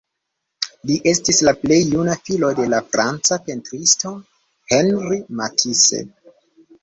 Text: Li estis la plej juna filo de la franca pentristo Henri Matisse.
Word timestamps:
Li 0.89 0.93
estis 1.09 1.41
la 1.47 1.51
plej 1.65 1.77
juna 1.89 2.15
filo 2.29 2.49
de 2.59 2.65
la 2.71 2.79
franca 2.95 3.37
pentristo 3.49 4.13
Henri 4.73 5.19
Matisse. 5.41 6.01